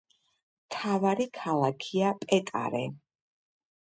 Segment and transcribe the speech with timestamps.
[0.69, 2.81] მთავარი ქალაქია პეტარე.